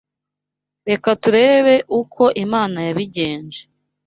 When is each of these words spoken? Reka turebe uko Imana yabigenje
Reka 0.89 1.09
turebe 1.21 1.75
uko 1.99 2.23
Imana 2.43 2.79
yabigenje 2.87 3.61